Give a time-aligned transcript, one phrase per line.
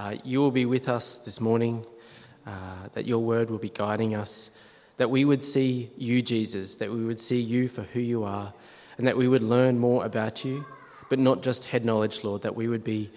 [0.00, 1.84] uh, you will be with us this morning,
[2.46, 4.50] uh, that your word will be guiding us,
[4.96, 8.54] that we would see you, Jesus, that we would see you for who you are,
[8.96, 10.64] and that we would learn more about you,
[11.10, 13.10] but not just head knowledge, Lord, that we would be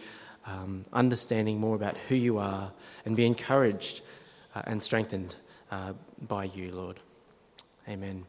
[0.45, 2.69] um, understanding more about who you are
[3.05, 4.01] and be encouraged
[4.53, 5.35] uh, and strengthened
[5.71, 5.93] uh,
[6.27, 6.99] by you, Lord.
[7.87, 8.25] Amen.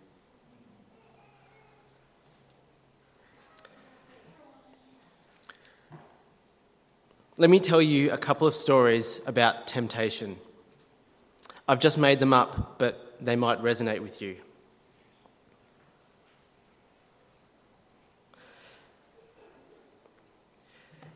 [7.36, 10.36] Let me tell you a couple of stories about temptation.
[11.66, 14.36] I've just made them up, but they might resonate with you.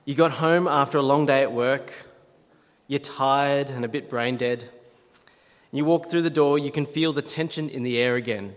[0.07, 1.93] You got home after a long day at work,
[2.89, 4.69] you're tired and a bit brain dead.
[5.71, 8.57] You walk through the door, you can feel the tension in the air again.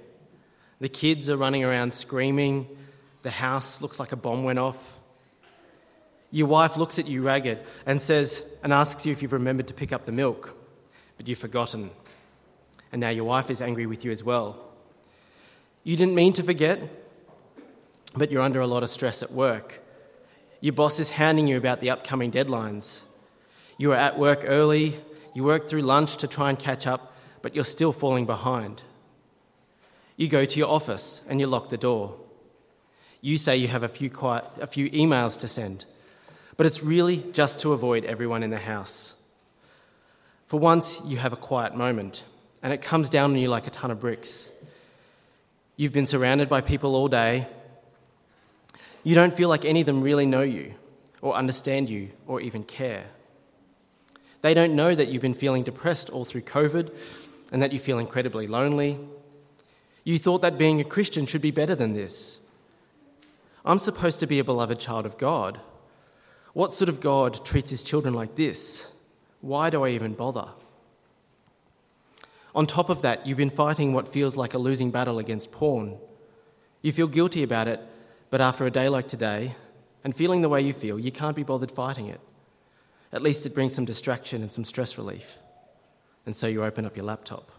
[0.80, 2.76] The kids are running around screaming,
[3.22, 4.98] the house looks like a bomb went off.
[6.32, 9.74] Your wife looks at you ragged and says and asks you if you've remembered to
[9.74, 10.56] pick up the milk,
[11.18, 11.92] but you've forgotten.
[12.92, 14.58] And now your wife is angry with you as well.
[15.84, 16.80] You didn't mean to forget,
[18.16, 19.82] but you're under a lot of stress at work.
[20.62, 23.02] Your boss is hounding you about the upcoming deadlines.
[23.78, 25.00] You are at work early,
[25.34, 28.84] you work through lunch to try and catch up, but you're still falling behind.
[30.18, 32.16] You go to your office and you lock the door.
[33.22, 35.86] You say you have a few, quiet, a few emails to send,
[36.62, 39.16] but it's really just to avoid everyone in the house.
[40.46, 42.24] For once, you have a quiet moment,
[42.62, 44.52] and it comes down on you like a ton of bricks.
[45.76, 47.48] You've been surrounded by people all day.
[49.04, 50.76] You don't feel like any of them really know you,
[51.24, 53.06] or understand you, or even care.
[54.44, 56.96] They don't know that you've been feeling depressed all through COVID
[57.52, 59.00] and that you feel incredibly lonely.
[60.04, 62.40] You thought that being a Christian should be better than this.
[63.66, 65.60] I'm supposed to be a beloved child of God.
[66.54, 68.92] What sort of God treats his children like this?
[69.40, 70.50] Why do I even bother?
[72.54, 75.98] On top of that, you've been fighting what feels like a losing battle against porn.
[76.82, 77.80] You feel guilty about it,
[78.30, 79.56] but after a day like today,
[80.04, 82.20] and feeling the way you feel, you can't be bothered fighting it.
[83.14, 85.38] At least it brings some distraction and some stress relief.
[86.26, 87.52] And so you open up your laptop.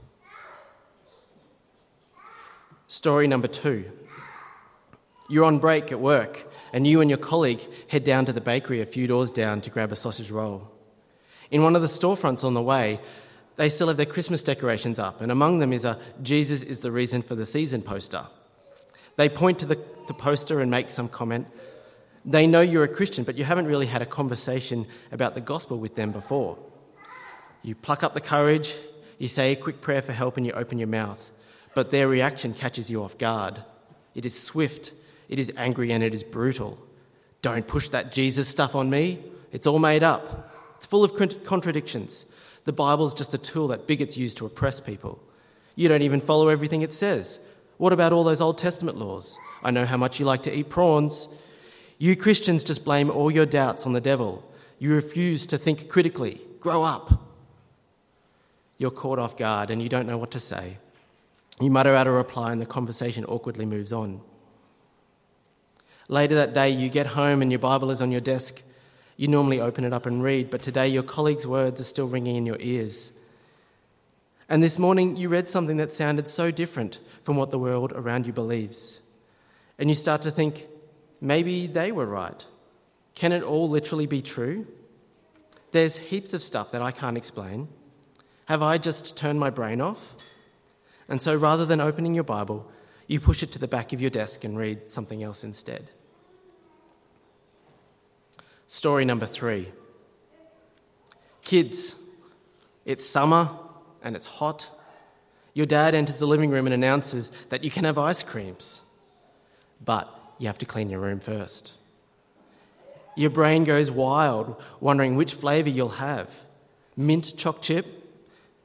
[2.86, 3.90] Story number two
[5.32, 8.82] you're on break at work, and you and your colleague head down to the bakery
[8.82, 10.70] a few doors down to grab a sausage roll.
[11.50, 13.00] In one of the storefronts on the way,
[13.56, 16.92] they still have their Christmas decorations up, and among them is a Jesus is the
[16.92, 18.26] reason for the season poster.
[19.16, 19.76] They point to the,
[20.18, 21.46] poster and make some comment.
[22.26, 25.78] They know you're a Christian, but you haven't really had a conversation about the gospel
[25.78, 26.58] with them before.
[27.62, 28.74] You pluck up the courage,
[29.18, 31.30] you say a quick prayer for help, and you open your mouth.
[31.74, 33.64] But their reaction catches you off guard.
[34.14, 34.92] It is swift,
[35.32, 36.78] it is angry and it is brutal.
[37.40, 39.18] Don't push that Jesus stuff on me.
[39.50, 40.52] It's all made up.
[40.76, 42.26] It's full of contradictions.
[42.66, 45.18] The Bible's just a tool that bigots use to oppress people.
[45.74, 47.40] You don't even follow everything it says.
[47.78, 49.38] What about all those Old Testament laws?
[49.64, 51.30] I know how much you like to eat prawns.
[51.96, 54.44] You Christians just blame all your doubts on the devil.
[54.78, 56.42] You refuse to think critically.
[56.60, 57.22] Grow up.
[58.76, 60.76] You're caught off guard and you don't know what to say.
[61.58, 64.20] You mutter out a reply and the conversation awkwardly moves on.
[66.12, 68.60] Later that day, you get home and your Bible is on your desk.
[69.16, 72.36] You normally open it up and read, but today your colleague's words are still ringing
[72.36, 73.12] in your ears.
[74.46, 78.26] And this morning, you read something that sounded so different from what the world around
[78.26, 79.00] you believes.
[79.78, 80.68] And you start to think,
[81.18, 82.44] maybe they were right.
[83.14, 84.66] Can it all literally be true?
[85.70, 87.68] There's heaps of stuff that I can't explain.
[88.44, 90.14] Have I just turned my brain off?
[91.08, 92.70] And so rather than opening your Bible,
[93.06, 95.88] you push it to the back of your desk and read something else instead.
[98.72, 99.68] Story number three
[101.42, 101.94] Kids,
[102.86, 103.50] it's summer
[104.02, 104.70] and it's hot.
[105.52, 108.80] Your dad enters the living room and announces that you can have ice creams,
[109.84, 111.74] but you have to clean your room first.
[113.14, 116.30] Your brain goes wild, wondering which flavour you'll have
[116.96, 117.86] mint choc chip,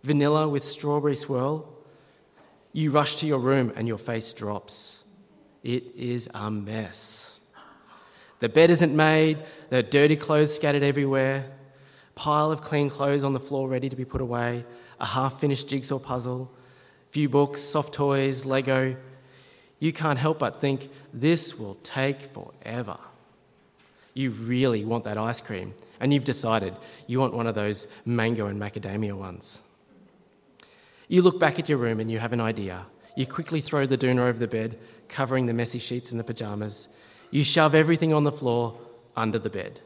[0.05, 1.67] vanilla with strawberry swirl.
[2.71, 5.03] You rush to your room and your face drops.
[5.63, 7.36] It is a mess.
[8.39, 9.39] The bed isn't made,
[9.71, 11.51] are dirty clothes scattered everywhere,
[12.15, 14.65] pile of clean clothes on the floor ready to be put away,
[14.99, 16.51] a half finished jigsaw puzzle,
[17.09, 18.95] few books, soft toys, Lego.
[19.79, 22.97] You can't help but think, this will take forever.
[24.13, 26.75] You really want that ice cream, and you've decided
[27.05, 29.61] you want one of those mango and macadamia ones.
[31.07, 32.85] You look back at your room and you have an idea.
[33.15, 36.87] You quickly throw the doona over the bed, covering the messy sheets and the pyjamas.
[37.31, 38.77] You shove everything on the floor
[39.15, 39.81] under the bed.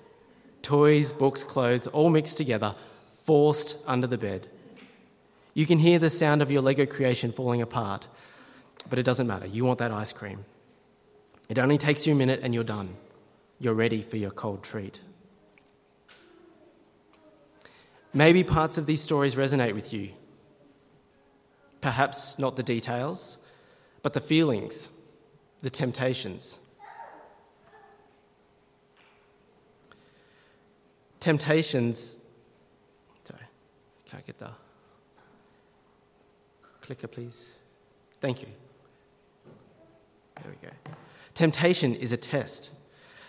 [0.62, 2.76] toys, books, clothes, all mixed together,
[3.26, 4.48] forced under the bed.
[5.54, 8.08] You can hear the sound of your Lego creation falling apart,
[8.90, 9.48] but it doesn't matter.
[9.48, 10.46] You want that ice cream.
[11.50, 12.96] It only takes you a minute and you're done.
[13.60, 15.02] You're ready for your cold treat.
[18.14, 20.12] Maybe parts of these stories resonate with you.
[21.82, 23.38] Perhaps not the details,
[24.04, 24.90] but the feelings,
[25.62, 26.60] the temptations.
[31.22, 32.18] Temptations.
[33.24, 33.44] Sorry,
[34.10, 34.50] can't get the
[36.82, 37.48] clicker, please.
[38.20, 38.48] Thank you.
[40.42, 40.74] There we go.
[41.36, 42.72] Temptation is a test.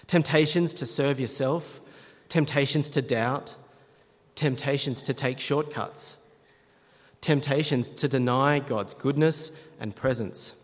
[0.06, 1.82] Temptations to serve yourself,
[2.30, 3.56] temptations to doubt,
[4.36, 6.16] temptations to take shortcuts,
[7.20, 10.54] temptations to deny God's goodness and presence,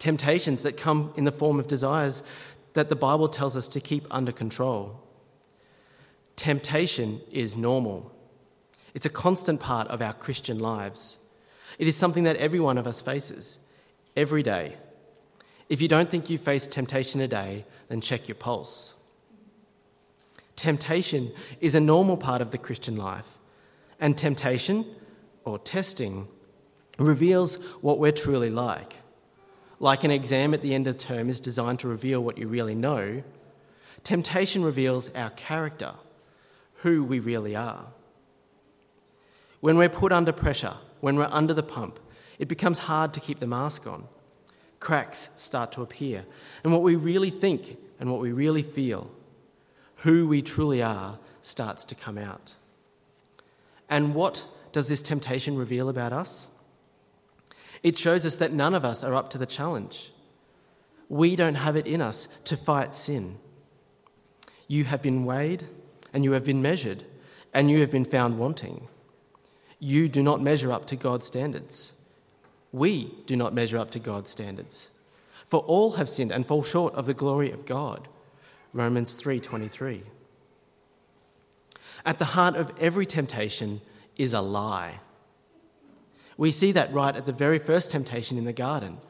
[0.00, 2.24] temptations that come in the form of desires
[2.74, 5.05] that the Bible tells us to keep under control.
[6.36, 8.12] Temptation is normal.
[8.94, 11.18] It's a constant part of our Christian lives.
[11.78, 13.58] It is something that every one of us faces
[14.16, 14.76] every day.
[15.68, 18.94] If you don't think you face temptation a day, then check your pulse.
[20.54, 23.38] Temptation is a normal part of the Christian life,
[24.00, 24.86] and temptation,
[25.44, 26.28] or testing,
[26.98, 28.94] reveals what we're truly like.
[29.80, 32.74] Like an exam at the end of term is designed to reveal what you really
[32.74, 33.22] know,
[34.02, 35.92] temptation reveals our character,
[36.78, 37.86] who we really are.
[39.60, 41.98] When we're put under pressure, when we're under the pump,
[42.38, 44.06] it becomes hard to keep the mask on.
[44.80, 46.26] Cracks start to appear,
[46.62, 49.10] and what we really think and what we really feel
[50.00, 52.54] who we truly are starts to come out.
[53.88, 56.48] And what does this temptation reveal about us?
[57.82, 60.12] It shows us that none of us are up to the challenge.
[61.08, 63.38] We don't have it in us to fight sin.
[64.68, 65.66] You have been weighed
[66.16, 67.04] and you have been measured
[67.52, 68.88] and you have been found wanting.
[69.78, 71.92] You do not measure up to God's standards.
[72.72, 74.88] We do not measure up to God's standards.
[75.46, 78.08] For all have sinned and fall short of the glory of God.
[78.72, 80.04] Romans 3:23.
[82.06, 83.82] At the heart of every temptation
[84.16, 85.00] is a lie.
[86.38, 89.02] We see that right at the very first temptation in the garden.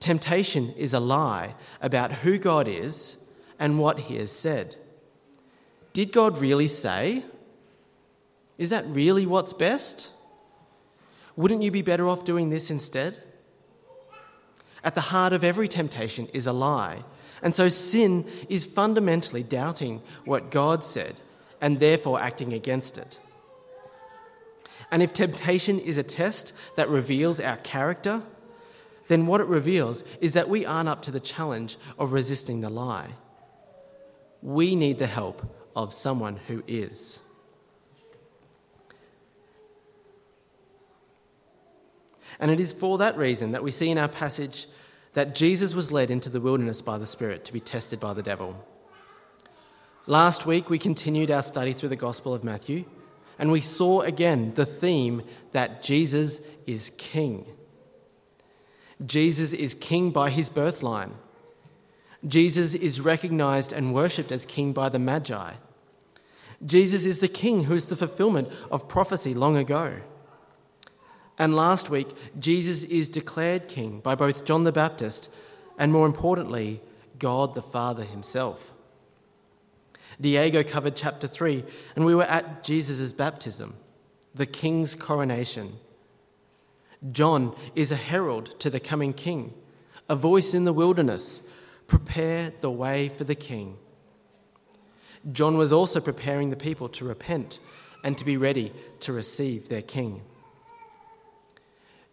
[0.00, 3.18] Temptation is a lie about who God is
[3.56, 4.74] and what he has said.
[5.94, 7.24] Did God really say?
[8.58, 10.12] Is that really what's best?
[11.36, 13.16] Wouldn't you be better off doing this instead?
[14.84, 17.04] At the heart of every temptation is a lie
[17.44, 21.20] and so sin is fundamentally doubting what God said
[21.60, 23.20] and therefore acting against it.
[24.90, 28.22] And if temptation is a test that reveals our character,
[29.08, 32.70] then what it reveals is that we aren't up to the challenge of resisting the
[32.70, 33.10] lie.
[34.40, 35.42] We need the help
[35.74, 37.20] of someone who is.
[42.38, 44.66] And it is for that reason that we see in our passage
[45.14, 48.22] that Jesus was led into the wilderness by the Spirit to be tested by the
[48.22, 48.66] devil.
[50.06, 52.84] Last week, we continued our study through the Gospel of Matthew,
[53.38, 55.22] and we saw again the theme
[55.52, 57.46] that Jesus is King.
[59.04, 61.14] Jesus is King by his birthline.
[62.26, 65.54] Jesus is recognized and worshipped as King by the Magi.
[66.64, 70.00] Jesus is the King who is the fulfillment of prophecy long ago.
[71.38, 75.28] And last week, Jesus is declared king by both John the Baptist
[75.76, 76.80] and, more importantly,
[77.18, 78.72] God the Father himself.
[80.20, 81.64] Diego covered chapter 3,
[81.96, 83.74] and we were at Jesus' baptism,
[84.32, 85.78] the king's coronation.
[87.10, 89.54] John is a herald to the coming king,
[90.08, 91.42] a voice in the wilderness.
[91.86, 93.76] Prepare the way for the king.
[95.32, 97.58] John was also preparing the people to repent
[98.02, 100.22] and to be ready to receive their king.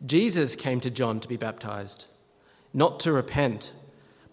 [0.06, 2.06] Jesus came to John to be baptized,
[2.74, 3.74] not to repent,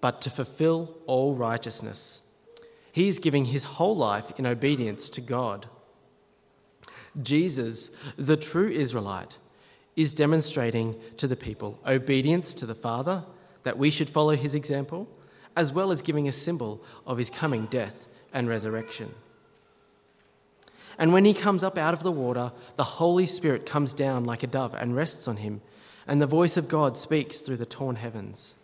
[0.01, 2.23] but to fulfill all righteousness.
[2.93, 5.67] He is giving his whole life in obedience to God.
[7.21, 9.39] Jesus, the true Israelite,
[9.97, 13.25] is demonstrating to the people obedience to the Father,
[13.65, 15.09] that we should follow his example,
[15.59, 19.13] as well as giving a symbol of his coming death and resurrection.
[20.97, 24.45] And when he comes up out of the water, the Holy Spirit comes down like
[24.45, 25.61] a dove and rests on him,
[26.07, 28.55] and the voice of God speaks through the torn heavens.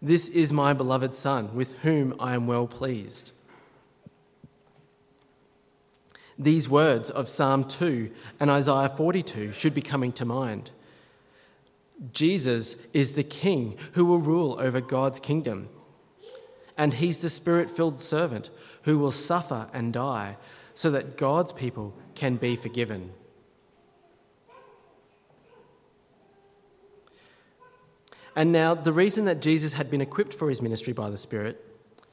[0.00, 3.32] This is my beloved Son, with whom I am well pleased.
[6.38, 8.08] These words of Psalm 2
[8.38, 10.70] and Isaiah 42 should be coming to mind.
[12.12, 15.68] Jesus is the King who will rule over God's kingdom
[16.76, 18.50] and he's the spirit filled servant
[18.82, 20.36] who will suffer and die
[20.74, 23.12] so that God's people can be forgiven.
[28.34, 31.62] And now, the reason that Jesus had been equipped for his ministry by the Spirit,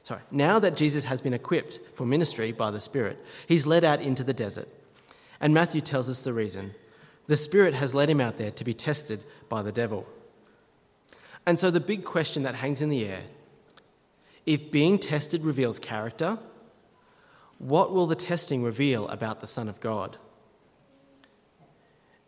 [0.02, 3.18] sorry, now that Jesus has been equipped for ministry by the Spirit,
[3.48, 4.68] he's led out into the desert.
[5.40, 6.74] And Matthew tells us the reason.
[7.30, 10.04] The Spirit has led him out there to be tested by the devil.
[11.46, 13.22] And so, the big question that hangs in the air
[14.46, 16.40] if being tested reveals character,
[17.58, 20.16] what will the testing reveal about the Son of God?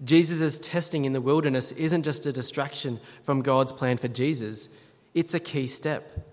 [0.05, 4.69] Jesus' testing in the wilderness isn't just a distraction from God's plan for Jesus,
[5.15, 6.33] it's a key step.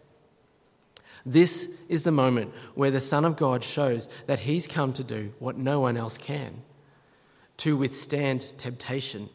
[1.25, 5.33] This is the moment where the Son of God shows that he's come to do
[5.39, 6.61] what no one else can
[7.59, 9.29] to withstand temptation.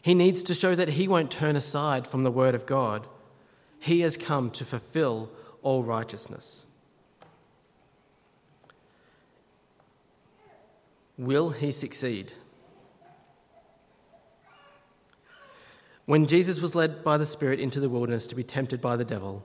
[0.00, 3.06] He needs to show that he won't turn aside from the Word of God.
[3.80, 5.30] He has come to fulfill
[5.62, 6.64] all righteousness.
[11.18, 12.32] Will he succeed?
[16.04, 19.04] When Jesus was led by the Spirit into the wilderness to be tempted by the
[19.04, 19.42] devil,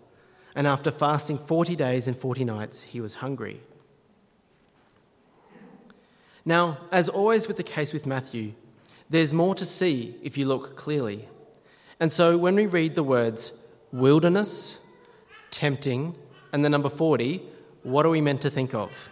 [0.53, 3.61] and after fasting 40 days and 40 nights, he was hungry.
[6.45, 8.53] Now, as always with the case with Matthew,
[9.09, 11.27] there's more to see if you look clearly.
[11.99, 13.51] And so when we read the words
[13.91, 14.79] wilderness,
[15.51, 16.15] tempting,
[16.53, 17.43] and the number 40,
[17.83, 19.09] what are we meant to think of?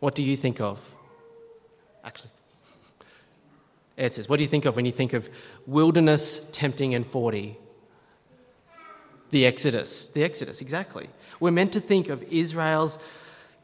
[0.00, 0.78] What do you think of?
[2.04, 2.30] Actually,
[3.96, 5.30] it says, what do you think of when you think of
[5.66, 7.56] wilderness, tempting, and 40?
[9.30, 10.08] The Exodus.
[10.08, 11.08] The Exodus, exactly.
[11.40, 12.98] We're meant to think of Israel's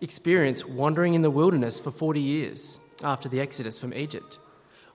[0.01, 4.39] experience wandering in the wilderness for 40 years after the Exodus from Egypt.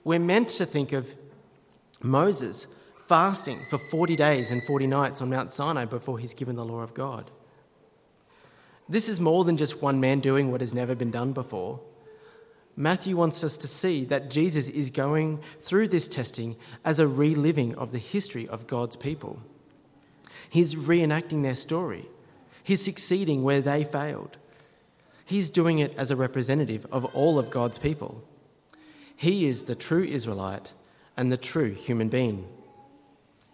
[0.04, 1.16] We're meant to think of
[2.02, 2.68] Moses
[3.08, 6.82] fasting for 40 days and 40 nights on Mount Sinai before he's given the law
[6.82, 7.30] of God.
[8.88, 11.80] This is more than just one man doing what has never been done before.
[12.76, 17.74] Matthew wants us to see that Jesus is going through this testing as a reliving
[17.76, 19.42] of the history of God's people.
[20.50, 22.10] He's reenacting their story.
[22.64, 24.38] He's succeeding where they failed.
[25.26, 28.24] He's doing it as a representative of all of God's people.
[29.16, 30.72] He is the true Israelite
[31.18, 32.48] and the true human being.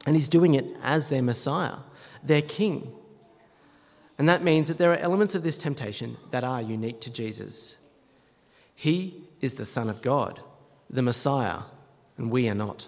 [0.05, 1.77] And he's doing it as their Messiah,
[2.23, 2.91] their King.
[4.17, 7.77] And that means that there are elements of this temptation that are unique to Jesus.
[8.75, 10.41] He is the Son of God,
[10.89, 11.61] the Messiah,
[12.17, 12.87] and we are not.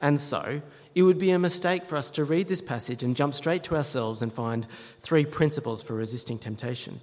[0.00, 0.62] And so,
[0.94, 3.76] it would be a mistake for us to read this passage and jump straight to
[3.76, 4.66] ourselves and find
[5.02, 7.00] three principles for resisting temptation.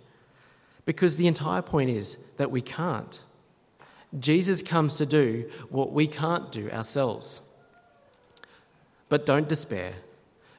[0.88, 3.22] Because the entire point is that we can't.
[4.18, 7.42] Jesus comes to do what we can't do ourselves.
[9.10, 9.96] But don't despair,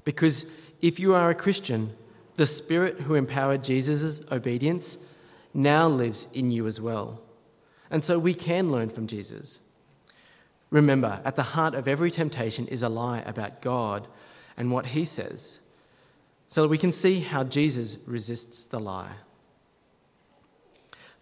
[0.04, 0.44] because
[0.82, 1.94] if you are a Christian,
[2.37, 4.99] the Spirit who empowered Jesus' obedience
[5.54, 7.23] now lives in you as well.
[7.90, 9.61] And so we can learn from Jesus.
[10.68, 14.06] Remember, at the heart of every temptation is a lie about God
[14.58, 15.58] and what he says,
[16.49, 19.12] so that we can see how Jesus resists the lie.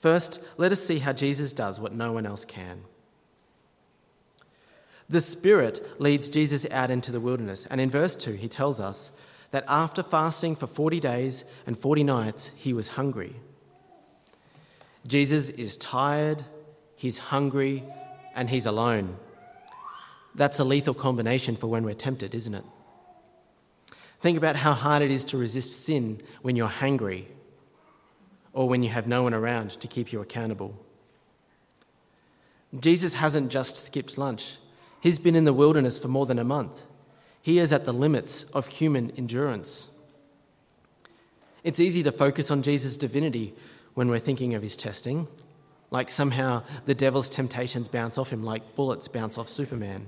[0.07, 2.85] First, let us see how Jesus does what no one else can.
[5.09, 9.11] The Spirit leads Jesus out into the wilderness, and in verse 2, he tells us
[9.51, 13.35] that after fasting for 40 days and 40 nights, he was hungry.
[15.09, 16.45] Jesus is tired,
[16.95, 17.83] he's hungry,
[18.37, 19.17] and he's alone.
[20.37, 22.65] That's a lethal combination for when we're tempted, isn't it?
[24.21, 27.27] Think about how hard it is to resist sin when you're hungry
[28.57, 30.75] or when you have no one around to keep you accountable.
[32.81, 34.57] Jesus hasn't just skipped lunch.
[34.99, 36.87] He's been in the wilderness for more than a month.
[37.43, 39.89] He is at the limits of human endurance.
[41.65, 43.55] It's easy to focus on Jesus' divinity
[43.93, 45.29] when we're thinking of his testing,
[45.91, 50.07] like somehow the devil's temptations bounce off him like bullets bounce off Superman.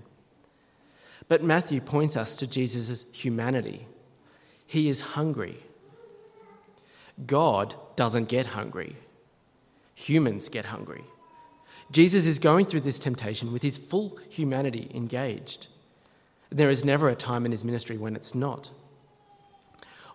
[1.28, 3.86] But Matthew points us to Jesus' humanity.
[4.66, 5.58] He is hungry.
[7.26, 8.96] God doesn't get hungry,
[9.94, 11.04] humans get hungry.
[11.90, 15.68] Jesus is going through this temptation with his full humanity engaged.
[16.50, 18.70] There is never a time in his ministry when it's not.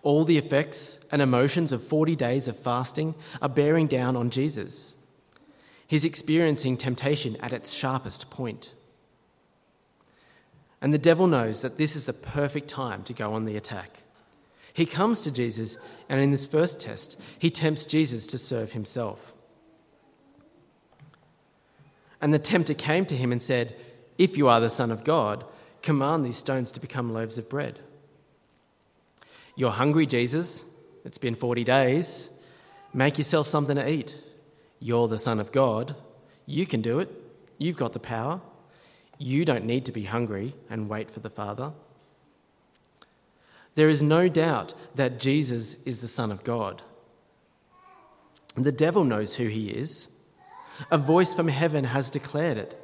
[0.02, 4.94] All the effects and emotions of 40 days of fasting are bearing down on Jesus.
[5.86, 8.74] He's experiencing temptation at its sharpest point.
[10.80, 14.03] And the devil knows that this is the perfect time to go on the attack.
[14.74, 15.78] He comes to Jesus,
[16.08, 19.32] and in this first test, he tempts Jesus to serve himself.
[22.20, 23.76] And the tempter came to him and said,
[24.18, 25.44] If you are the Son of God,
[25.80, 27.78] command these stones to become loaves of bread.
[29.54, 30.64] You're hungry, Jesus.
[31.04, 32.28] It's been 40 days.
[32.92, 34.20] Make yourself something to eat.
[34.80, 35.94] You're the Son of God.
[36.46, 37.10] You can do it.
[37.58, 38.40] You've got the power.
[39.18, 41.72] You don't need to be hungry and wait for the Father.
[43.74, 46.82] There is no doubt that Jesus is the Son of God.
[48.56, 50.08] The devil knows who he is.
[50.90, 52.80] A voice from heaven has declared it.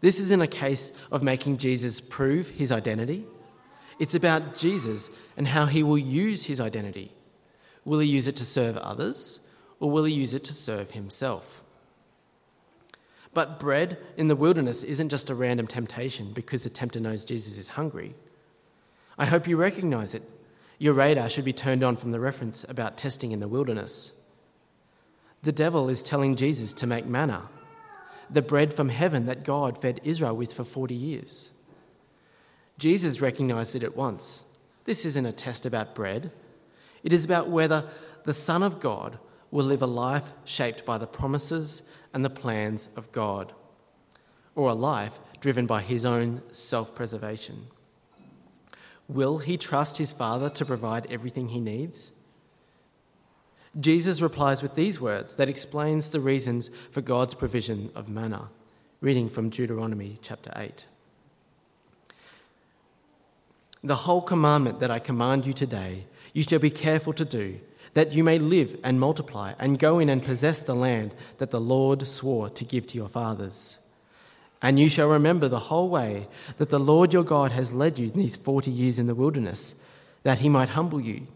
[0.00, 3.26] This isn't a case of making Jesus prove his identity.
[3.98, 7.12] It's about Jesus and how he will use his identity.
[7.84, 9.40] Will he use it to serve others,
[9.80, 11.62] or will he use it to serve himself?
[13.32, 17.58] But bread in the wilderness isn't just a random temptation because the tempter knows Jesus
[17.58, 18.14] is hungry.
[19.18, 20.22] I hope you recognize it.
[20.78, 24.12] Your radar should be turned on from the reference about testing in the wilderness.
[25.42, 27.48] The devil is telling Jesus to make manna,
[28.28, 31.52] the bread from heaven that God fed Israel with for 40 years.
[32.78, 34.44] Jesus recognized it at once.
[34.84, 36.30] This isn't a test about bread,
[37.02, 37.88] it is about whether
[38.24, 39.18] the Son of God
[39.50, 41.82] will live a life shaped by the promises
[42.12, 43.52] and the plans of God,
[44.54, 47.68] or a life driven by his own self preservation.
[49.08, 52.12] Will he trust his Father to provide everything he needs?
[53.78, 58.48] Jesus replies with these words that explains the reasons for God's provision of manna,
[59.00, 60.86] reading from Deuteronomy chapter 8.
[63.84, 67.60] The whole commandment that I command you today, you shall be careful to do,
[67.94, 71.60] that you may live and multiply, and go in and possess the land that the
[71.60, 73.78] Lord swore to give to your fathers.
[74.62, 78.10] And you shall remember the whole way that the Lord your God has led you
[78.10, 79.74] these forty years in the wilderness,
[80.22, 81.26] that he might humble you,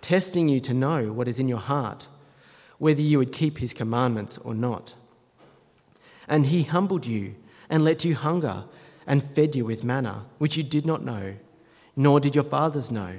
[0.00, 2.08] testing you to know what is in your heart,
[2.78, 4.94] whether you would keep his commandments or not.
[6.28, 7.34] And he humbled you
[7.68, 8.64] and let you hunger
[9.06, 11.34] and fed you with manna, which you did not know
[11.96, 13.12] nor did your fathers know,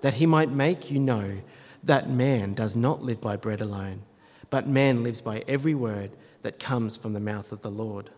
[0.00, 1.38] that he might make you know
[1.82, 4.02] that man does not live by bread alone,
[4.50, 6.10] but man lives by every word
[6.42, 8.10] that comes from the mouth of the Lord.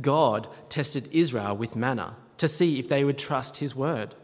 [0.00, 4.14] God tested Israel with manna to see if they would trust his word.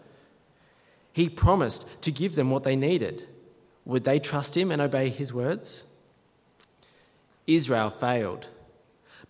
[1.12, 3.26] He promised to give them what they needed.
[3.84, 5.84] Would they trust him and obey his words?
[7.46, 8.48] Israel failed.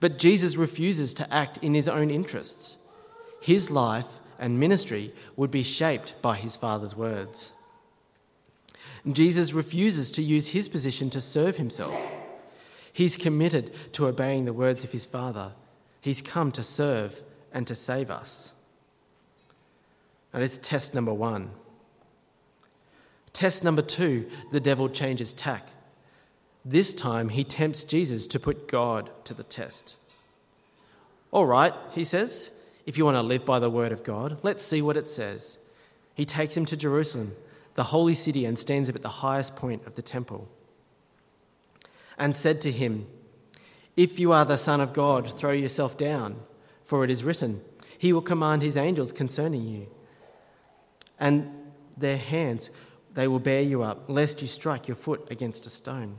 [0.01, 2.79] But Jesus refuses to act in his own interests
[3.41, 7.53] his life and ministry would be shaped by his Father's words.
[9.11, 11.95] Jesus refuses to use his position to serve himself.
[12.93, 15.53] He's committed to obeying the words of his Father.
[16.01, 18.55] He's come to serve and to save us.
[20.33, 21.51] That is test number one.
[23.33, 25.71] Test number two the devil changes tack.
[26.65, 29.97] This time he tempts Jesus to put God to the test.
[31.31, 32.51] All right, he says,
[32.87, 35.59] if you want to live by the word of God, let's see what it says.
[36.15, 37.37] He takes him to Jerusalem,
[37.75, 40.49] the holy city, and stands up at the highest point of the temple.
[42.17, 43.07] And said to him,
[43.99, 46.37] If you are the Son of God, throw yourself down,
[46.85, 47.63] for it is written,
[47.99, 49.89] He will command His angels concerning you.
[51.19, 51.51] And
[51.97, 52.71] their hands
[53.15, 56.19] they will bear you up, lest you strike your foot against a stone.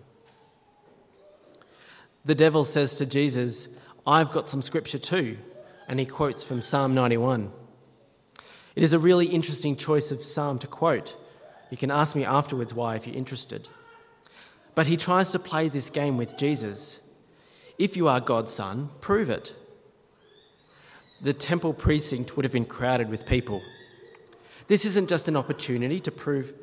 [2.26, 3.70] The devil says to Jesus,
[4.06, 5.38] I've got some scripture too
[5.88, 7.54] and he quotes from Psalm 91.
[8.76, 11.16] It is a really interesting choice of psalm to quote.
[11.72, 13.70] You can ask me afterwards why if you're interested.
[14.76, 17.00] But he tries to play this game with Jesus.
[17.80, 19.56] If you are God's son, prove it.
[21.22, 23.62] The temple precinct would have been crowded with people.
[24.68, 26.54] This isn't just an opportunity to prove.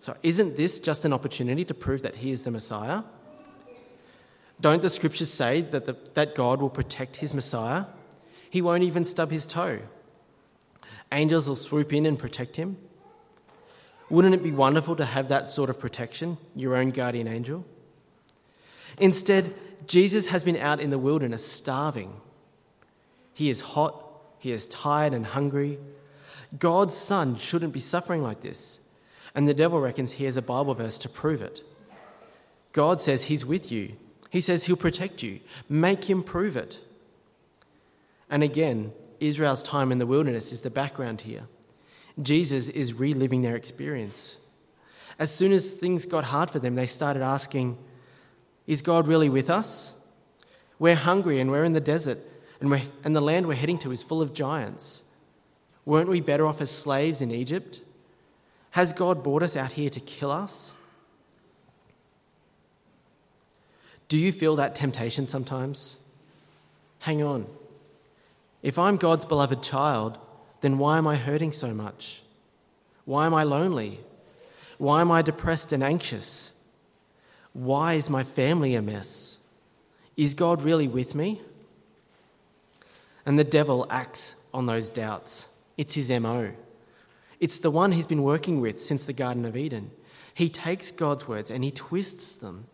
[0.00, 3.02] Sorry, isn't this just an opportunity to prove that he is the Messiah?
[4.60, 7.86] Don't the scriptures say that, the, that God will protect his Messiah?
[8.48, 9.80] He won't even stub his toe.
[11.10, 12.76] Angels will swoop in and protect him.
[14.08, 17.64] Wouldn't it be wonderful to have that sort of protection, your own guardian angel?
[18.98, 19.54] Instead,
[19.86, 22.20] Jesus has been out in the wilderness starving.
[23.32, 24.04] He is hot,
[24.38, 25.78] he is tired and hungry.
[26.58, 28.78] God's Son shouldn't be suffering like this.
[29.34, 31.62] And the devil reckons he has a Bible verse to prove it.
[32.72, 33.96] God says he's with you,
[34.30, 35.40] he says he'll protect you.
[35.68, 36.80] Make him prove it.
[38.30, 41.48] And again, Israel's time in the wilderness is the background here.
[42.20, 44.38] Jesus is reliving their experience.
[45.18, 47.78] As soon as things got hard for them, they started asking,
[48.66, 49.94] Is God really with us?
[50.78, 52.18] We're hungry and we're in the desert,
[52.60, 55.02] and, we're, and the land we're heading to is full of giants.
[55.84, 57.80] Weren't we better off as slaves in Egypt?
[58.70, 60.74] Has God brought us out here to kill us?
[64.08, 65.96] Do you feel that temptation sometimes?
[67.00, 67.46] Hang on.
[68.62, 70.18] If I'm God's beloved child,
[70.60, 72.22] then why am I hurting so much?
[73.04, 74.00] Why am I lonely?
[74.78, 76.51] Why am I depressed and anxious?
[77.52, 79.38] Why is my family a mess?
[80.16, 81.40] Is God really with me?
[83.24, 85.48] And the devil acts on those doubts.
[85.76, 86.52] It's his MO.
[87.40, 89.90] It's the one he's been working with since the Garden of Eden.
[90.34, 92.66] He takes God's words and he twists them.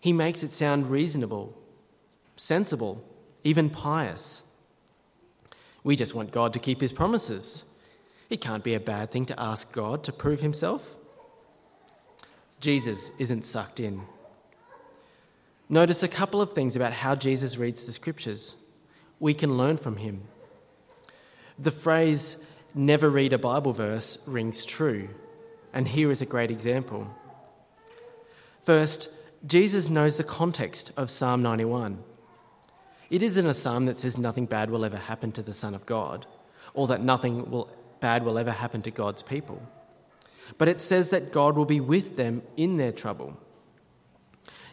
[0.00, 1.56] He makes it sound reasonable,
[2.36, 3.04] sensible,
[3.44, 4.42] even pious.
[5.82, 7.64] We just want God to keep his promises.
[8.28, 10.94] It can't be a bad thing to ask God to prove himself.
[12.60, 14.02] Jesus isn't sucked in.
[15.68, 18.56] Notice a couple of things about how Jesus reads the scriptures.
[19.18, 20.22] We can learn from him.
[21.58, 22.36] The phrase,
[22.74, 25.08] never read a Bible verse, rings true,
[25.72, 27.08] and here is a great example.
[28.64, 29.08] First,
[29.46, 32.02] Jesus knows the context of Psalm 91.
[33.08, 35.86] It isn't a psalm that says nothing bad will ever happen to the Son of
[35.86, 36.26] God,
[36.74, 37.68] or that nothing will,
[38.00, 39.62] bad will ever happen to God's people.
[40.58, 43.36] But it says that God will be with them in their trouble.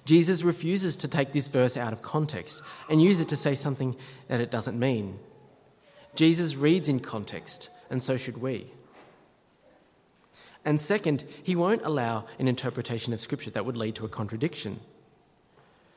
[0.06, 3.96] Jesus refuses to take this verse out of context and use it to say something
[4.30, 5.20] that it doesn't mean.
[6.16, 8.72] Jesus reads in context, and so should we.
[10.64, 14.80] And second, he won't allow an interpretation of Scripture that would lead to a contradiction.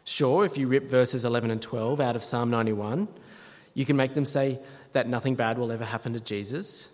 [0.05, 3.09] Sure, if you rip verses 11 and 12 out of Psalm 91,
[3.75, 4.59] you can make them say
[4.93, 6.88] that nothing bad will ever happen to Jesus.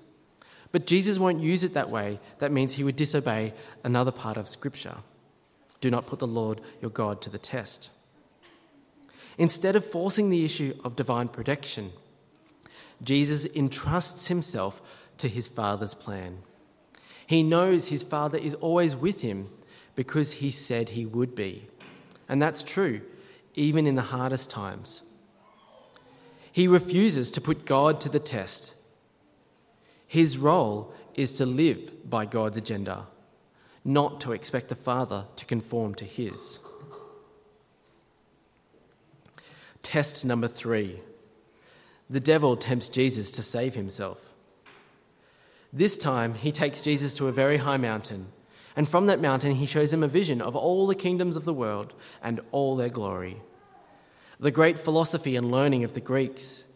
[0.72, 2.20] But Jesus won't use it that way.
[2.38, 4.98] That means he would disobey another part of Scripture.
[5.80, 7.90] Do not put the Lord your God to the test.
[9.38, 11.92] Instead of forcing the issue of divine protection,
[13.02, 14.80] Jesus entrusts himself
[15.18, 16.38] to his Father's plan.
[17.26, 19.50] He knows his Father is always with him
[19.94, 21.66] because he said he would be.
[22.28, 23.02] And that's true,
[23.54, 25.02] even in the hardest times.
[26.50, 28.74] He refuses to put God to the test.
[30.06, 33.06] His role is to live by God's agenda,
[33.84, 36.60] not to expect the Father to conform to his.
[39.82, 41.00] Test number three
[42.08, 44.20] the devil tempts Jesus to save himself.
[45.72, 48.28] This time, he takes Jesus to a very high mountain
[48.76, 51.54] and from that mountain, he shows him a vision of all the kingdoms of the
[51.54, 53.40] world and all their glory.
[54.38, 56.66] The great philosophy and learning of the Greeks,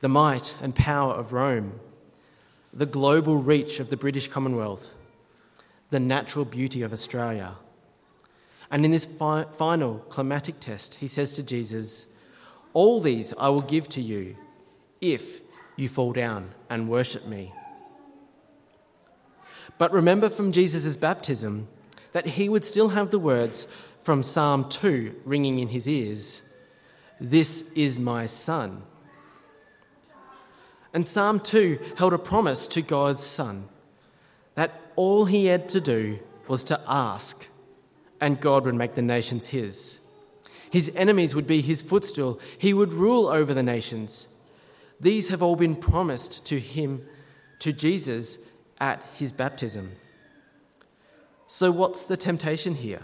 [0.00, 1.78] the might and power of Rome,
[2.72, 4.94] the global reach of the British Commonwealth,
[5.90, 7.56] the natural beauty of Australia.
[8.70, 12.06] And in this fi- final climatic test, he says to Jesus,
[12.72, 14.36] All these I will give to you
[15.00, 15.40] if
[15.76, 17.52] you fall down and worship me.
[19.78, 21.68] But remember from Jesus' baptism
[22.12, 23.66] that he would still have the words
[24.02, 26.42] from Psalm 2 ringing in his ears
[27.20, 28.82] This is my Son.
[30.92, 33.68] And Psalm 2 held a promise to God's Son
[34.54, 37.46] that all he had to do was to ask,
[38.20, 40.00] and God would make the nations his.
[40.70, 44.28] His enemies would be his footstool, he would rule over the nations.
[45.00, 47.06] These have all been promised to him,
[47.60, 48.38] to Jesus,
[48.78, 49.92] at his baptism.
[51.46, 53.02] So, what's the temptation here?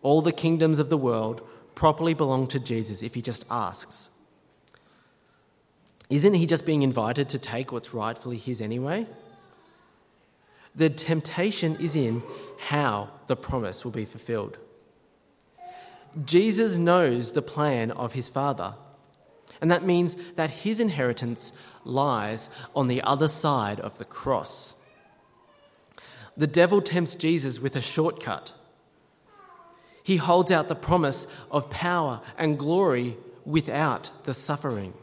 [0.00, 4.08] All the kingdoms of the world properly belong to Jesus if he just asks.
[6.12, 9.06] Isn't he just being invited to take what's rightfully his anyway?
[10.74, 12.22] The temptation is in
[12.58, 14.58] how the promise will be fulfilled.
[16.22, 18.74] Jesus knows the plan of his Father
[19.62, 21.52] and that means that his inheritance
[21.84, 24.74] lies on the other side of the cross.
[26.36, 28.54] The devil tempts Jesus with a shortcut.
[30.02, 34.94] He holds out the promise of power and glory without the suffering.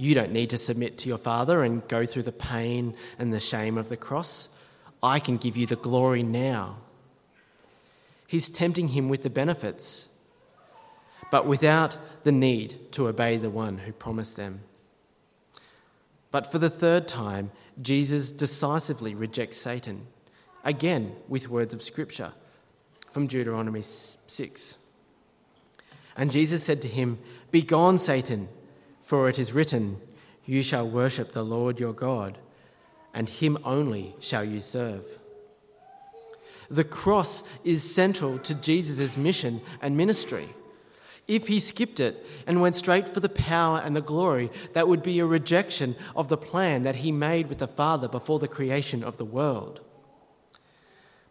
[0.00, 3.40] You don't need to submit to your Father and go through the pain and the
[3.40, 4.48] shame of the cross.
[5.02, 6.78] I can give you the glory now.
[8.26, 10.08] He's tempting him with the benefits
[11.30, 14.60] but without the need to obey the one who promised them.
[16.30, 20.06] But for the third time, Jesus decisively rejects Satan,
[20.64, 22.32] again with words of Scripture
[23.12, 24.76] from Deuteronomy 6.
[26.16, 27.18] And Jesus said to him,
[27.50, 28.48] Begone, Satan,
[29.10, 30.00] for it is written,
[30.46, 32.38] You shall worship the Lord your God,
[33.12, 35.18] and him only shall you serve.
[36.70, 40.50] The cross is central to Jesus' mission and ministry.
[41.26, 45.02] If he skipped it and went straight for the power and the glory, that would
[45.02, 49.02] be a rejection of the plan that he made with the Father before the creation
[49.02, 49.80] of the world.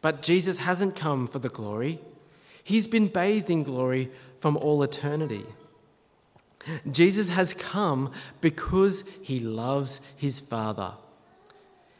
[0.01, 2.01] But Jesus hasn't come for the glory,
[2.61, 4.11] he's been bathed in glory
[4.41, 5.45] from all eternity.
[6.91, 10.93] Jesus has come because he loves his Father.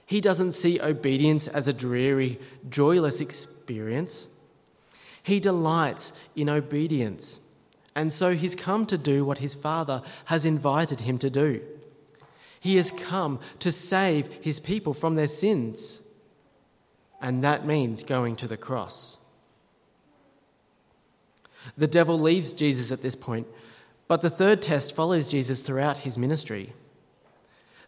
[0.05, 4.27] He doesn't see obedience as a dreary, joyless experience.
[5.21, 7.39] He delights in obedience.
[7.95, 11.61] And so he's come to do what his Father has invited him to do.
[12.59, 16.01] He has come to save his people from their sins.
[17.21, 19.17] And that means going to the cross.
[21.77, 23.47] The devil leaves Jesus at this point,
[24.09, 26.73] but the third test follows Jesus throughout his ministry.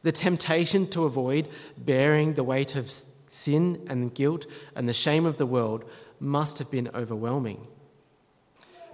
[0.04, 2.94] The temptation to avoid bearing the weight of
[3.28, 5.84] sin and guilt and the shame of the world
[6.20, 7.66] must have been overwhelming.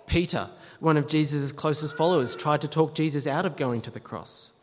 [0.06, 4.00] Peter, one of Jesus' closest followers, tried to talk Jesus out of going to the
[4.00, 4.54] cross.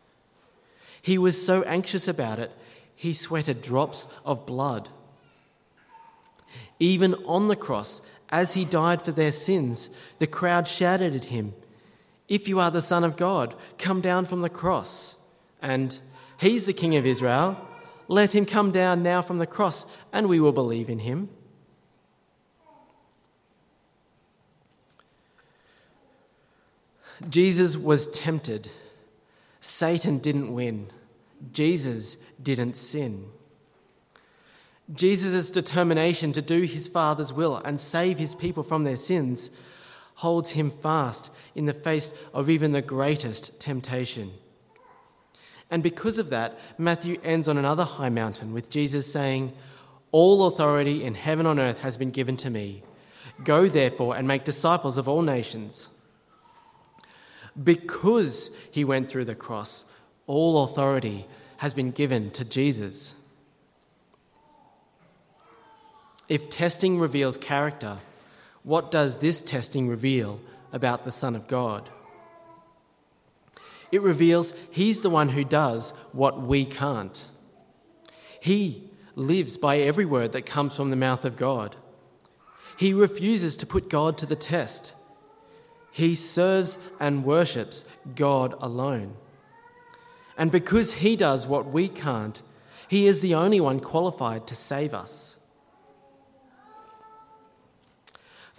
[1.03, 2.51] He was so anxious about it,
[2.97, 4.89] he sweated drops of blood.
[6.79, 8.01] Even on the cross,
[8.31, 11.53] as he died for their sins, the crowd shouted at him,
[12.29, 15.17] If you are the Son of God, come down from the cross.
[15.61, 15.99] And,
[16.39, 17.69] He's the King of Israel.
[18.09, 21.31] Let him come down now from the cross, and we will believe in him.
[27.31, 28.69] Jesus was tempted.
[29.61, 30.91] Satan didn't win.
[31.53, 33.31] Jesus didn't sin.
[34.93, 39.51] Jesus' determination to do his Father's will and save his people from their sins
[40.15, 44.33] holds him fast in the face of even the greatest temptation.
[45.71, 49.53] And because of that, Matthew ends on another high mountain with Jesus saying,
[50.13, 52.83] All authority in heaven and earth has been given to me.
[53.43, 55.91] Go therefore and make disciples of all nations
[57.63, 59.85] because he went through the cross,
[60.27, 61.27] all authority
[61.59, 63.15] has been given to Jesus.
[66.29, 67.99] If testing reveals character,
[68.65, 70.41] what does this testing reveal
[70.73, 71.89] about the Son of God?
[73.93, 77.29] It reveals he's the one who does what we can't.
[78.41, 81.77] He lives by every word that comes from the mouth of God.
[82.77, 84.95] He refuses to put God to the test.
[85.93, 87.85] He serves and worships
[88.17, 89.15] God alone.
[90.37, 92.43] And because he does what we can't,
[92.89, 95.39] he is the only one qualified to save us.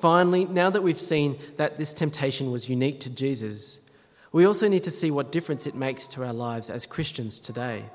[0.06, 3.80] Finally, now that we've seen that this temptation was unique to Jesus,
[4.32, 7.86] we also need to see what difference it makes to our lives as Christians today.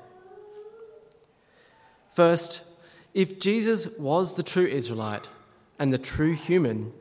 [2.13, 2.63] First,
[3.13, 5.29] if Jesus was the true Israelite
[5.79, 6.91] and the true human,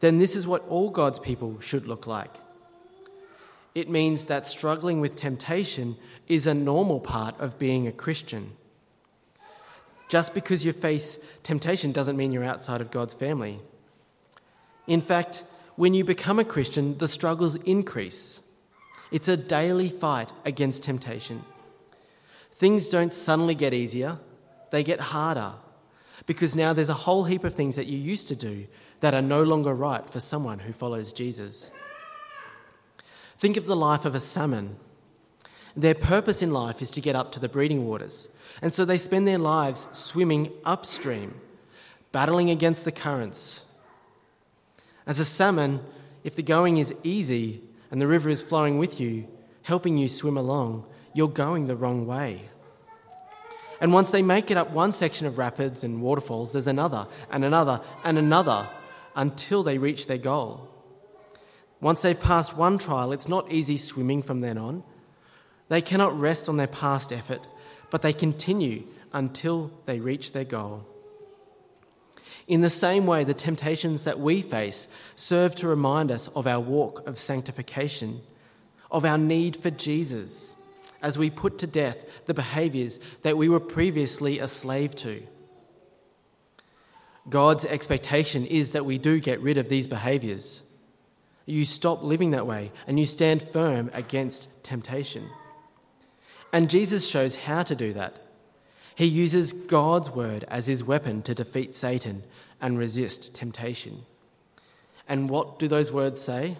[0.00, 2.34] then this is what all God's people should look like.
[3.76, 8.56] It means that struggling with temptation is a normal part of being a Christian.
[10.08, 13.60] Just because you face temptation doesn't mean you're outside of God's family.
[14.88, 15.44] In fact,
[15.76, 18.40] when you become a Christian, the struggles increase.
[19.12, 21.44] It's a daily fight against temptation.
[22.50, 24.18] Things don't suddenly get easier,
[24.72, 25.54] they get harder
[26.26, 28.66] because now there's a whole heap of things that you used to do
[29.00, 31.70] that are no longer right for someone who follows Jesus.
[33.38, 34.76] Think of the life of a salmon.
[35.76, 38.28] Their purpose in life is to get up to the breeding waters,
[38.60, 41.40] and so they spend their lives swimming upstream,
[42.10, 43.62] battling against the currents.
[45.08, 45.80] As a salmon,
[46.22, 49.26] if the going is easy and the river is flowing with you,
[49.62, 52.42] helping you swim along, you're going the wrong way.
[53.80, 57.42] And once they make it up one section of rapids and waterfalls, there's another and
[57.42, 58.68] another and another
[59.16, 60.68] until they reach their goal.
[61.80, 64.82] Once they've passed one trial, it's not easy swimming from then on.
[65.68, 67.46] They cannot rest on their past effort,
[67.88, 70.86] but they continue until they reach their goal.
[72.48, 76.58] In the same way, the temptations that we face serve to remind us of our
[76.58, 78.22] walk of sanctification,
[78.90, 80.56] of our need for Jesus,
[81.02, 85.22] as we put to death the behaviours that we were previously a slave to.
[87.28, 90.62] God's expectation is that we do get rid of these behaviors.
[91.44, 95.28] You stop living that way and you stand firm against temptation.
[96.50, 98.27] And Jesus shows how to do that.
[98.98, 102.24] He uses God's word as his weapon to defeat Satan
[102.60, 104.06] and resist temptation.
[105.08, 106.56] And what do those words say?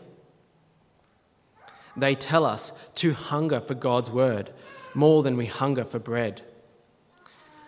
[1.97, 4.53] They tell us to hunger for God's word
[4.95, 6.43] more than we hunger for bread.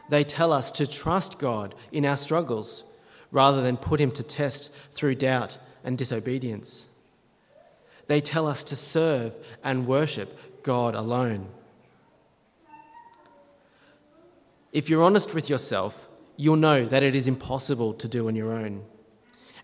[0.08, 2.84] They tell us to trust God in our struggles
[3.32, 6.86] rather than put him to test through doubt and disobedience.
[8.06, 11.48] They tell us to serve and worship God alone.
[14.72, 18.52] If you're honest with yourself, you'll know that it is impossible to do on your
[18.52, 18.84] own.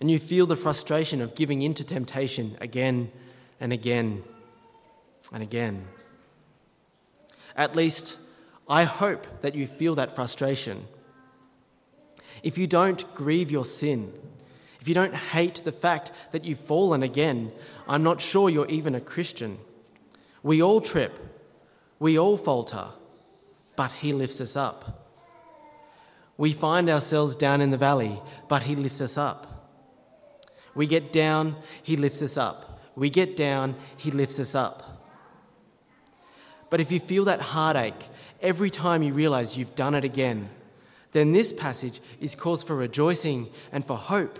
[0.00, 3.10] And you feel the frustration of giving in to temptation again
[3.60, 4.24] and again.
[5.32, 5.86] and again.
[7.56, 8.18] At least,
[8.68, 10.86] I hope that you feel that frustration.
[12.42, 14.12] If you don't grieve your sin,
[14.80, 17.50] if you don't hate the fact that you've fallen again,
[17.88, 19.58] I'm not sure you're even a Christian.
[20.42, 21.12] We all trip,
[21.98, 22.90] we all falter,
[23.76, 25.04] but He lifts us up.
[26.36, 29.52] We find ourselves down in the valley, but He lifts us up.
[30.74, 32.80] We get down, He lifts us up.
[32.94, 34.96] We get down, He lifts us up.
[36.68, 38.08] But if you feel that heartache
[38.42, 40.50] every time you realize you've done it again,
[41.12, 44.38] then this passage is cause for rejoicing and for hope.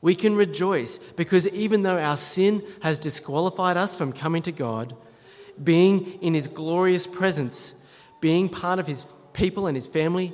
[0.00, 4.96] We can rejoice because even though our sin has disqualified us from coming to God,
[5.62, 7.74] being in His glorious presence,
[8.20, 10.32] being part of His people and His family,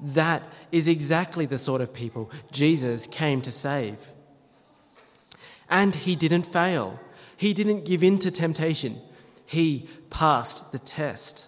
[0.00, 0.42] that
[0.72, 3.98] is exactly the sort of people Jesus came to save.
[5.68, 6.98] And He didn't fail,
[7.36, 9.00] He didn't give in to temptation,
[9.46, 11.46] He passed the test.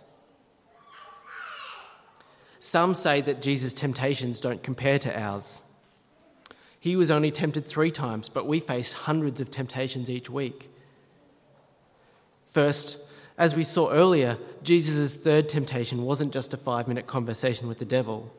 [2.59, 5.63] Some say that Jesus' temptations don't compare to ours.
[6.79, 10.69] He was only tempted three times, but we face hundreds of temptations each week.
[12.53, 12.99] First,
[13.39, 17.85] as we saw earlier, Jesus' third temptation wasn't just a five minute conversation with the
[17.85, 18.33] devil.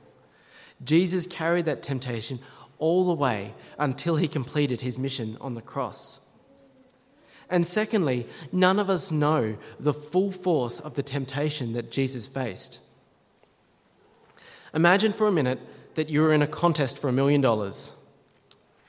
[0.84, 2.39] Jesus carried that temptation
[2.77, 6.19] all the way until he completed his mission on the cross.
[7.49, 12.79] And secondly, none of us know the full force of the temptation that Jesus faced.
[14.73, 15.60] Imagine for a minute
[15.95, 17.93] that you're in a contest for a million dollars.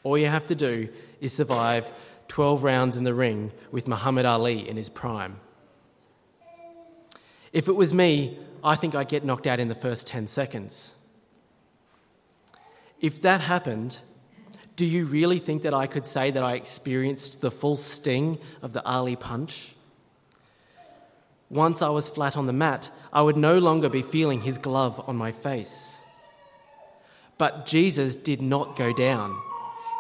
[0.03, 0.89] All you have to do
[1.21, 1.93] is survive
[2.29, 5.41] 12 rounds in the ring with Muhammad Ali in his prime.
[7.55, 10.93] If it was me, I think I'd get knocked out in the first 10 seconds.
[13.01, 14.01] If that happened,
[14.75, 18.73] do you really think that I could say that I experienced the full sting of
[18.73, 19.77] the Ali punch?
[21.49, 25.01] Once I was flat on the mat, I would no longer be feeling his glove
[25.07, 25.95] on my face.
[27.39, 29.41] But Jesus did not go down.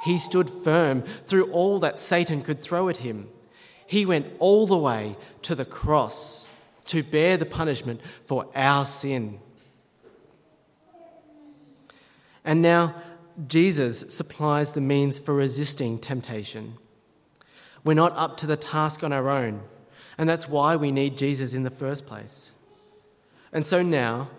[0.02, 3.28] He stood firm through all that Satan could throw at him.
[3.86, 6.43] He went all the way to the cross
[6.86, 9.40] to bear the punishment for our sin.
[12.44, 12.94] And now,
[13.48, 16.74] Jesus supplies the means for resisting temptation.
[17.82, 19.62] We're not up to the task on our own.
[20.16, 22.52] And that's why we need Jesus in the first place.
[23.52, 24.30] And so now,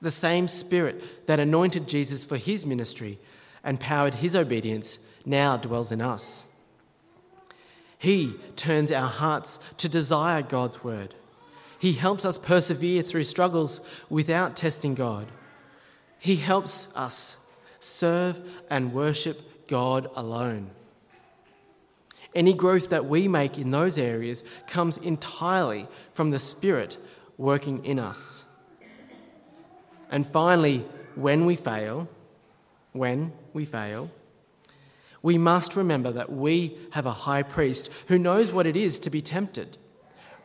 [0.00, 3.18] the same Spirit that anointed Jesus for his ministry
[3.62, 6.46] and powered his obedience now dwells in us.
[7.98, 11.14] He turns our hearts to desire God's word.
[11.78, 15.26] He helps us persevere through struggles without testing God.
[16.18, 17.36] He helps us
[17.80, 20.70] serve and worship God alone.
[22.34, 26.98] Any growth that we make in those areas comes entirely from the Spirit
[27.36, 28.44] working in us.
[30.10, 32.08] And finally, when we fail,
[32.92, 34.10] when we fail,
[35.22, 39.10] we must remember that we have a high priest who knows what it is to
[39.10, 39.76] be tempted,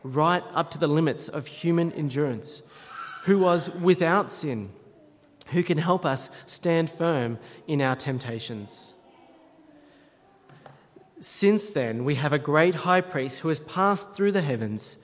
[0.04, 2.62] right up to the limits of human endurance,
[3.24, 4.70] who was without sin,
[5.48, 8.94] who can help us stand firm in our temptations.
[11.20, 14.98] Since then, we have a great high priest who has passed through the heavens,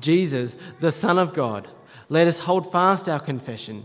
[0.00, 1.68] Jesus, the Son of God.
[2.08, 3.84] Let us hold fast our confession.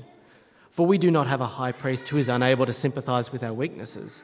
[0.72, 3.54] For we do not have a high priest who is unable to sympathize with our
[3.54, 4.24] weaknesses,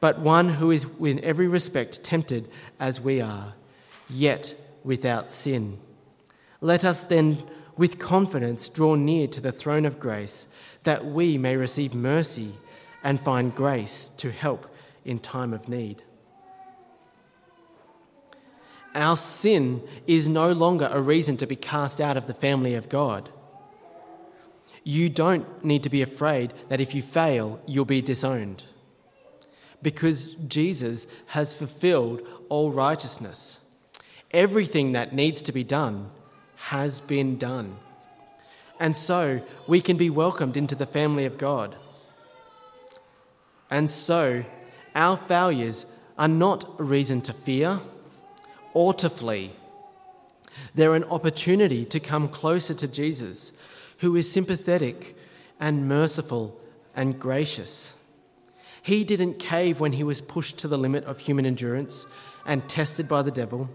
[0.00, 2.48] but one who is in every respect tempted
[2.80, 3.54] as we are,
[4.08, 4.54] yet
[4.86, 5.78] without sin.
[6.62, 7.42] Let us then
[7.76, 10.46] with confidence draw near to the throne of grace,
[10.84, 12.54] that we may receive mercy
[13.04, 16.02] and find grace to help in time of need.
[18.94, 22.88] Our sin is no longer a reason to be cast out of the family of
[22.88, 23.28] God.
[24.84, 28.64] You don't need to be afraid that if you fail, you'll be disowned.
[29.82, 33.60] Because Jesus has fulfilled all righteousness.
[34.32, 36.10] Everything that needs to be done
[36.56, 37.76] has been done.
[38.78, 41.76] And so we can be welcomed into the family of God.
[43.70, 44.44] And so
[44.94, 45.86] our failures
[46.18, 47.80] are not a reason to fear
[48.74, 49.52] or to flee.
[50.74, 53.52] They're an opportunity to come closer to Jesus,
[53.98, 55.16] who is sympathetic
[55.60, 56.58] and merciful
[56.94, 57.94] and gracious.
[58.82, 62.06] He didn't cave when he was pushed to the limit of human endurance
[62.46, 63.68] and tested by the devil.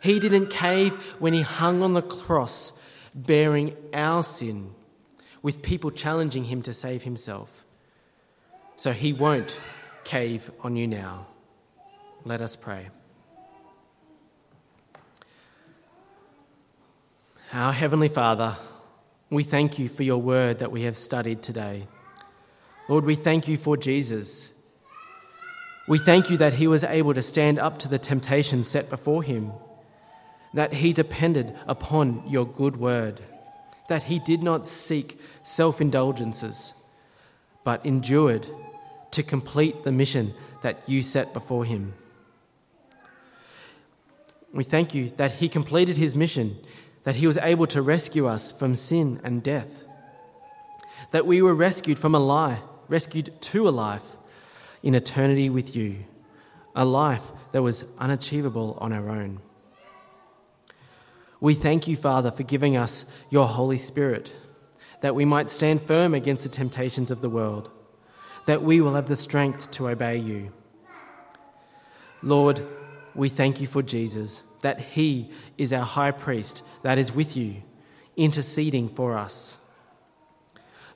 [0.00, 2.72] He didn't cave when he hung on the cross
[3.14, 4.74] bearing our sin
[5.42, 7.64] with people challenging him to save himself.
[8.76, 9.60] So he won't
[10.04, 11.26] cave on you now.
[12.24, 12.88] Let us pray.
[17.52, 18.56] Our Heavenly Father,
[19.28, 21.88] we thank you for your word that we have studied today.
[22.88, 24.52] Lord, we thank you for Jesus.
[25.88, 29.22] We thank you that he was able to stand up to the temptation set before
[29.22, 29.52] him,
[30.54, 33.20] that he depended upon your good word,
[33.88, 36.74] that he did not seek self indulgences,
[37.64, 38.46] but endured
[39.12, 41.94] to complete the mission that you set before him.
[44.52, 46.58] We thank you that he completed his mission,
[47.04, 49.84] that he was able to rescue us from sin and death,
[51.12, 54.16] that we were rescued from a lie, rescued to a life
[54.82, 56.04] in eternity with you,
[56.74, 59.40] a life that was unachievable on our own.
[61.40, 64.36] We thank you, Father, for giving us your Holy Spirit,
[65.00, 67.70] that we might stand firm against the temptations of the world,
[68.46, 70.52] that we will have the strength to obey you.
[72.22, 72.66] Lord,
[73.14, 77.62] we thank you for Jesus, that he is our high priest that is with you,
[78.18, 79.56] interceding for us.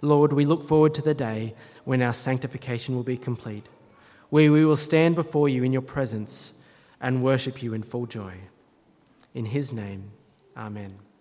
[0.02, 3.66] Lord, we look forward to the day when our sanctification will be complete,
[4.28, 6.52] where we will stand before you in your presence
[7.00, 8.34] and worship you in full joy.
[9.32, 10.12] In his name,
[10.56, 11.13] amen.